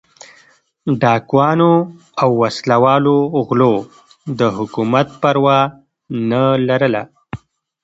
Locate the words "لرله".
6.67-7.03